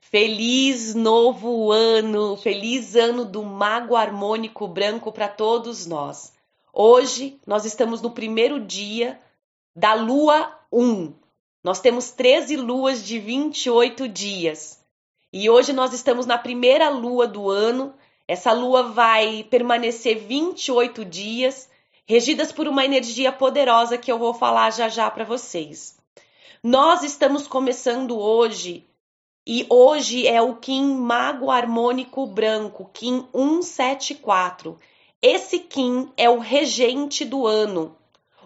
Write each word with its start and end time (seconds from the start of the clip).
Feliz 0.00 0.94
novo 0.94 1.70
ano, 1.70 2.36
feliz 2.36 2.96
ano 2.96 3.24
do 3.24 3.44
Mago 3.44 3.94
Harmônico 3.94 4.66
Branco 4.66 5.12
para 5.12 5.28
todos 5.28 5.86
nós. 5.86 6.32
Hoje 6.72 7.38
nós 7.46 7.64
estamos 7.64 8.00
no 8.00 8.10
primeiro 8.10 8.58
dia 8.58 9.20
da 9.76 9.94
lua 9.94 10.52
1. 10.72 11.12
Nós 11.62 11.80
temos 11.80 12.10
13 12.10 12.56
luas 12.56 13.06
de 13.06 13.20
28 13.20 14.08
dias. 14.08 14.82
E 15.32 15.48
hoje 15.48 15.72
nós 15.72 15.92
estamos 15.92 16.26
na 16.26 16.36
primeira 16.36 16.88
lua 16.88 17.28
do 17.28 17.48
ano. 17.48 17.94
Essa 18.26 18.52
lua 18.52 18.82
vai 18.82 19.44
permanecer 19.44 20.18
28 20.18 21.04
dias, 21.04 21.68
regidas 22.04 22.50
por 22.50 22.66
uma 22.66 22.84
energia 22.84 23.30
poderosa 23.30 23.96
que 23.96 24.10
eu 24.10 24.18
vou 24.18 24.34
falar 24.34 24.72
já 24.72 24.88
já 24.88 25.08
para 25.08 25.24
vocês. 25.24 25.96
Nós 26.64 27.04
estamos 27.04 27.46
começando 27.46 28.18
hoje 28.18 28.89
e 29.46 29.66
hoje 29.70 30.26
é 30.26 30.40
o 30.42 30.56
Kim 30.56 30.94
Mago 30.94 31.50
Harmônico 31.50 32.26
Branco, 32.26 32.90
Kim 32.92 33.26
174. 33.32 34.78
Esse 35.22 35.58
Kim 35.58 36.12
é 36.16 36.28
o 36.28 36.38
regente 36.38 37.24
do 37.24 37.46
ano. 37.46 37.96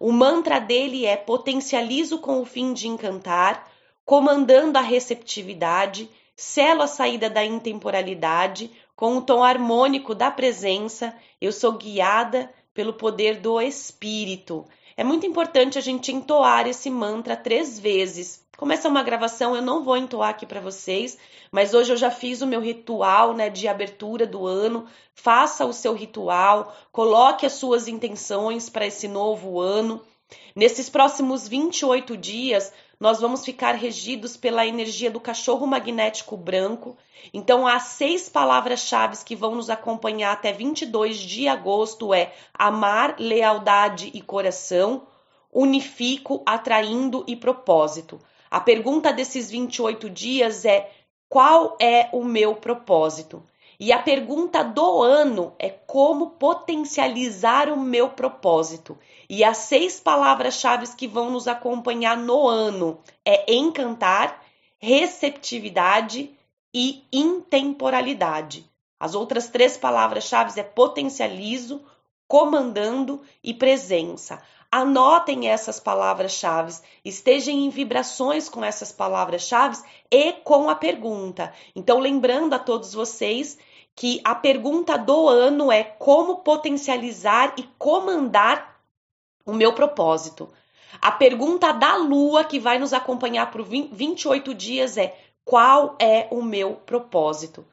O 0.00 0.10
mantra 0.10 0.58
dele 0.58 1.06
é 1.06 1.16
potencializo 1.16 2.18
com 2.18 2.40
o 2.40 2.44
fim 2.44 2.72
de 2.72 2.88
encantar, 2.88 3.70
comandando 4.04 4.78
a 4.78 4.80
receptividade, 4.80 6.10
selo 6.34 6.82
a 6.82 6.86
saída 6.86 7.30
da 7.30 7.44
intemporalidade, 7.44 8.70
com 8.96 9.16
o 9.16 9.22
tom 9.22 9.44
harmônico 9.44 10.14
da 10.14 10.30
presença, 10.30 11.14
eu 11.40 11.52
sou 11.52 11.72
guiada 11.72 12.52
pelo 12.74 12.94
poder 12.94 13.40
do 13.40 13.60
Espírito. 13.60 14.66
É 14.96 15.04
muito 15.04 15.26
importante 15.26 15.78
a 15.78 15.80
gente 15.80 16.12
entoar 16.12 16.66
esse 16.66 16.90
mantra 16.90 17.36
três 17.36 17.78
vezes. 17.78 18.44
Começa 18.56 18.88
uma 18.88 19.02
gravação, 19.02 19.56
eu 19.56 19.62
não 19.62 19.82
vou 19.82 19.96
entoar 19.96 20.30
aqui 20.30 20.44
para 20.44 20.60
vocês, 20.60 21.16
mas 21.50 21.72
hoje 21.72 21.92
eu 21.92 21.96
já 21.96 22.10
fiz 22.10 22.42
o 22.42 22.46
meu 22.46 22.60
ritual, 22.60 23.32
né, 23.32 23.48
de 23.48 23.66
abertura 23.66 24.26
do 24.26 24.46
ano. 24.46 24.86
Faça 25.14 25.64
o 25.64 25.72
seu 25.72 25.94
ritual, 25.94 26.74
coloque 26.92 27.46
as 27.46 27.54
suas 27.54 27.88
intenções 27.88 28.68
para 28.68 28.86
esse 28.86 29.08
novo 29.08 29.58
ano. 29.60 30.02
Nesses 30.54 30.90
próximos 30.90 31.48
28 31.48 32.16
dias, 32.16 32.72
nós 33.00 33.18
vamos 33.18 33.46
ficar 33.46 33.74
regidos 33.74 34.36
pela 34.36 34.66
energia 34.66 35.10
do 35.10 35.18
cachorro 35.18 35.66
magnético 35.66 36.36
branco. 36.36 36.98
Então, 37.32 37.66
as 37.66 37.84
seis 37.84 38.28
palavras-chave 38.28 39.24
que 39.24 39.34
vão 39.34 39.54
nos 39.54 39.70
acompanhar 39.70 40.32
até 40.32 40.52
22 40.52 41.16
de 41.16 41.48
agosto 41.48 42.12
é 42.12 42.34
amar, 42.52 43.16
lealdade 43.18 44.10
e 44.12 44.20
coração, 44.20 45.06
unifico, 45.50 46.42
atraindo 46.44 47.24
e 47.26 47.34
propósito. 47.34 48.20
A 48.50 48.60
pergunta 48.60 49.10
desses 49.10 49.50
28 49.50 50.10
dias 50.10 50.66
é: 50.66 50.90
qual 51.26 51.78
é 51.80 52.10
o 52.12 52.22
meu 52.22 52.54
propósito? 52.54 53.42
E 53.80 53.94
a 53.94 53.98
pergunta 53.98 54.62
do 54.62 55.02
ano 55.02 55.54
é 55.58 55.70
como 55.70 56.32
potencializar 56.32 57.70
o 57.70 57.80
meu 57.80 58.10
propósito. 58.10 58.98
E 59.26 59.42
as 59.42 59.56
seis 59.56 59.98
palavras-chave 59.98 60.86
que 60.94 61.08
vão 61.08 61.30
nos 61.30 61.48
acompanhar 61.48 62.14
no 62.14 62.46
ano 62.46 63.00
é 63.24 63.50
encantar, 63.50 64.44
receptividade 64.78 66.30
e 66.74 67.02
intemporalidade. 67.10 68.68
As 68.98 69.14
outras 69.14 69.48
três 69.48 69.78
palavras-chave 69.78 70.60
é 70.60 70.62
potencializo, 70.62 71.80
comandando 72.30 73.20
e 73.42 73.52
presença. 73.52 74.40
Anotem 74.70 75.48
essas 75.48 75.80
palavras-chave, 75.80 76.72
estejam 77.04 77.52
em 77.52 77.68
vibrações 77.70 78.48
com 78.48 78.64
essas 78.64 78.92
palavras-chave 78.92 79.82
e 80.08 80.34
com 80.34 80.70
a 80.70 80.76
pergunta. 80.76 81.52
Então, 81.74 81.98
lembrando 81.98 82.54
a 82.54 82.58
todos 82.60 82.94
vocês 82.94 83.58
que 83.96 84.20
a 84.22 84.32
pergunta 84.32 84.96
do 84.96 85.28
ano 85.28 85.72
é 85.72 85.82
como 85.82 86.36
potencializar 86.36 87.52
e 87.58 87.64
comandar 87.76 88.80
o 89.44 89.52
meu 89.52 89.72
propósito. 89.72 90.48
A 91.02 91.10
pergunta 91.10 91.72
da 91.72 91.96
lua 91.96 92.44
que 92.44 92.60
vai 92.60 92.78
nos 92.78 92.92
acompanhar 92.92 93.50
por 93.50 93.64
28 93.64 94.54
dias 94.54 94.96
é 94.96 95.18
qual 95.44 95.96
é 95.98 96.28
o 96.30 96.42
meu 96.42 96.76
propósito? 96.76 97.66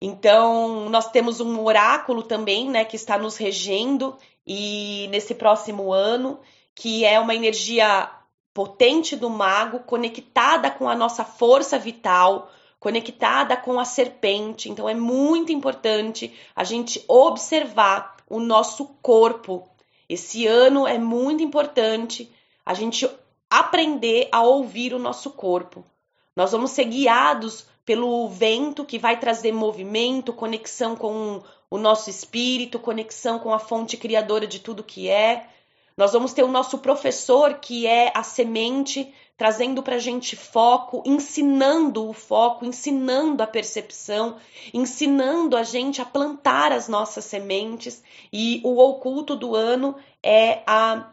Então, 0.00 0.88
nós 0.90 1.10
temos 1.10 1.40
um 1.40 1.64
oráculo 1.64 2.22
também, 2.22 2.68
né, 2.68 2.84
que 2.84 2.96
está 2.96 3.16
nos 3.16 3.36
regendo 3.36 4.16
e 4.46 5.08
nesse 5.10 5.34
próximo 5.34 5.92
ano, 5.92 6.38
que 6.74 7.04
é 7.04 7.18
uma 7.18 7.34
energia 7.34 8.10
potente 8.52 9.16
do 9.16 9.28
mago 9.28 9.80
conectada 9.80 10.70
com 10.70 10.88
a 10.88 10.94
nossa 10.94 11.24
força 11.24 11.78
vital, 11.78 12.50
conectada 12.78 13.56
com 13.56 13.80
a 13.80 13.84
serpente. 13.84 14.70
Então 14.70 14.88
é 14.88 14.94
muito 14.94 15.52
importante 15.52 16.32
a 16.54 16.62
gente 16.62 17.02
observar 17.08 18.16
o 18.28 18.38
nosso 18.38 18.86
corpo. 19.02 19.68
Esse 20.08 20.46
ano 20.46 20.86
é 20.86 20.98
muito 20.98 21.42
importante 21.42 22.32
a 22.64 22.74
gente 22.74 23.08
aprender 23.50 24.28
a 24.30 24.42
ouvir 24.42 24.94
o 24.94 24.98
nosso 24.98 25.30
corpo. 25.30 25.84
Nós 26.36 26.52
vamos 26.52 26.70
ser 26.70 26.84
guiados 26.84 27.66
pelo 27.84 28.28
vento 28.28 28.84
que 28.84 28.98
vai 28.98 29.18
trazer 29.18 29.52
movimento, 29.52 30.32
conexão 30.32 30.94
com 30.94 31.42
o 31.70 31.78
nosso 31.78 32.10
espírito, 32.10 32.78
conexão 32.78 33.38
com 33.38 33.54
a 33.54 33.58
fonte 33.58 33.96
criadora 33.96 34.46
de 34.46 34.60
tudo 34.60 34.84
que 34.84 35.08
é. 35.08 35.48
Nós 35.96 36.12
vamos 36.12 36.34
ter 36.34 36.42
o 36.42 36.48
nosso 36.48 36.78
professor, 36.78 37.54
que 37.54 37.86
é 37.86 38.12
a 38.14 38.22
semente, 38.22 39.14
trazendo 39.34 39.82
para 39.82 39.96
a 39.96 39.98
gente 39.98 40.36
foco, 40.36 41.02
ensinando 41.06 42.06
o 42.06 42.12
foco, 42.12 42.66
ensinando 42.66 43.42
a 43.42 43.46
percepção, 43.46 44.36
ensinando 44.74 45.56
a 45.56 45.62
gente 45.62 46.02
a 46.02 46.04
plantar 46.04 46.70
as 46.70 46.86
nossas 46.86 47.24
sementes. 47.24 48.02
E 48.30 48.60
o 48.62 48.78
oculto 48.78 49.34
do 49.34 49.56
ano 49.56 49.96
é 50.22 50.62
a 50.66 51.12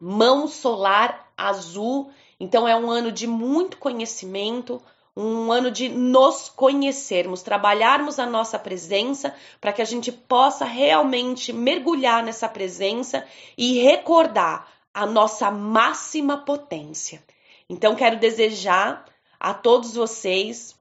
mão 0.00 0.48
solar 0.48 1.32
azul. 1.36 2.10
Então, 2.42 2.66
é 2.66 2.74
um 2.74 2.90
ano 2.90 3.12
de 3.12 3.24
muito 3.24 3.76
conhecimento, 3.76 4.82
um 5.16 5.52
ano 5.52 5.70
de 5.70 5.88
nos 5.88 6.48
conhecermos, 6.48 7.40
trabalharmos 7.40 8.18
a 8.18 8.26
nossa 8.26 8.58
presença 8.58 9.32
para 9.60 9.72
que 9.72 9.80
a 9.80 9.84
gente 9.84 10.10
possa 10.10 10.64
realmente 10.64 11.52
mergulhar 11.52 12.20
nessa 12.24 12.48
presença 12.48 13.24
e 13.56 13.78
recordar 13.78 14.66
a 14.92 15.06
nossa 15.06 15.52
máxima 15.52 16.36
potência. 16.36 17.22
Então, 17.70 17.94
quero 17.94 18.18
desejar 18.18 19.04
a 19.38 19.54
todos 19.54 19.94
vocês 19.94 20.74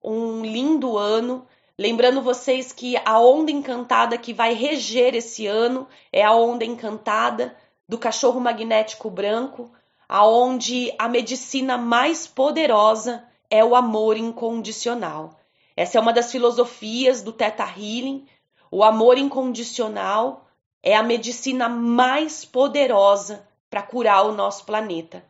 um 0.00 0.44
lindo 0.44 0.96
ano. 0.96 1.44
Lembrando 1.76 2.22
vocês 2.22 2.72
que 2.72 2.96
a 3.04 3.18
onda 3.18 3.50
encantada 3.50 4.16
que 4.16 4.32
vai 4.32 4.54
reger 4.54 5.16
esse 5.16 5.48
ano 5.48 5.88
é 6.12 6.22
a 6.22 6.32
onda 6.32 6.64
encantada 6.64 7.56
do 7.88 7.98
cachorro 7.98 8.38
magnético 8.38 9.10
branco, 9.10 9.68
aonde 10.08 10.94
a 10.98 11.06
medicina 11.08 11.76
mais 11.76 12.26
poderosa 12.26 13.22
é 13.50 13.62
o 13.64 13.76
amor 13.76 14.16
incondicional. 14.16 15.38
Essa 15.76 15.98
é 15.98 16.00
uma 16.00 16.12
das 16.12 16.32
filosofias 16.32 17.22
do 17.22 17.32
Theta 17.32 17.64
Healing. 17.64 18.26
O 18.70 18.82
amor 18.82 19.18
incondicional 19.18 20.48
é 20.82 20.96
a 20.96 21.02
medicina 21.02 21.68
mais 21.68 22.44
poderosa 22.44 23.46
para 23.68 23.82
curar 23.82 24.24
o 24.26 24.32
nosso 24.32 24.64
planeta. 24.64 25.24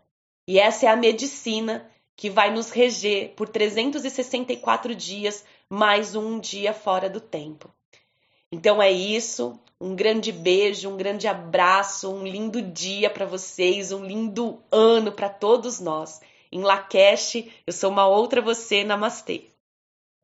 E 0.47 0.59
essa 0.59 0.87
é 0.87 0.89
a 0.89 0.97
medicina 0.97 1.91
que 2.17 2.31
vai 2.31 2.53
nos 2.53 2.71
reger 2.71 3.35
por 3.35 3.49
364 3.49 4.95
dias, 4.95 5.45
mais 5.69 6.15
um 6.15 6.39
dia 6.39 6.73
fora 6.73 7.09
do 7.09 7.21
tempo. 7.21 7.71
Então 8.51 8.83
é 8.83 8.91
isso. 8.91 9.59
Um 9.81 9.95
grande 9.95 10.33
beijo, 10.33 10.89
um 10.89 10.97
grande 10.97 11.29
abraço, 11.29 12.11
um 12.13 12.27
lindo 12.27 12.61
dia 12.61 13.09
para 13.09 13.27
vocês, 13.27 13.93
um 13.93 14.05
lindo 14.05 14.61
ano 14.73 15.13
para 15.13 15.29
todos 15.29 15.79
nós. 15.79 16.21
Em 16.51 16.63
Lakesh, 16.63 17.45
eu 17.67 17.73
sou 17.73 17.91
uma 17.91 18.07
outra 18.09 18.41
você. 18.41 18.83
Namastê. 18.83 19.45